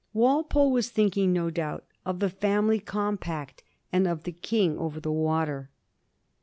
Walpole 0.13 0.71
was 0.71 0.89
thinking, 0.89 1.31
no 1.31 1.51
doubt, 1.51 1.85
of 2.07 2.17
the 2.21 2.29
Family 2.31 2.79
Compact, 2.79 3.61
and 3.93 4.07
of" 4.07 4.23
the 4.23 4.31
King 4.31 4.75
over 4.79 4.99
the 4.99 5.11
Water." 5.11 5.69